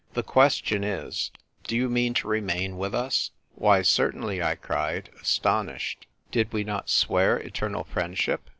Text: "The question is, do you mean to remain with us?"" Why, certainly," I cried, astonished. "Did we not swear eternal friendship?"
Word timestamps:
"The 0.15 0.23
question 0.23 0.83
is, 0.83 1.29
do 1.67 1.75
you 1.75 1.87
mean 1.87 2.15
to 2.15 2.27
remain 2.27 2.79
with 2.79 2.95
us?"" 2.95 3.29
Why, 3.53 3.83
certainly," 3.83 4.41
I 4.41 4.55
cried, 4.55 5.11
astonished. 5.21 6.07
"Did 6.31 6.51
we 6.51 6.63
not 6.63 6.89
swear 6.89 7.37
eternal 7.37 7.83
friendship?" 7.83 8.41